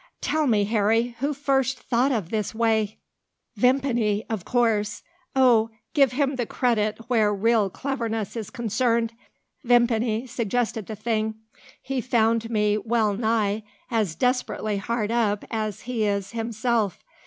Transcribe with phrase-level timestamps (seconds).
[0.19, 2.97] "Tell me, Harry, who first thought of this way?"
[3.55, 5.03] "Vimpany, of course.
[5.35, 5.69] Oh!
[5.93, 9.13] give him the credit where real cleverness is concerned.
[9.63, 11.35] Vimpany suggested the thing.
[11.83, 13.61] He found me well nigh
[13.91, 17.03] as desperately hard up as he is himself.